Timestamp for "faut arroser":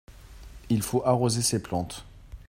0.81-1.43